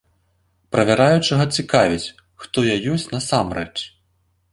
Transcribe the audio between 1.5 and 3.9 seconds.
цікавіць, хто я ёсць насамрэч.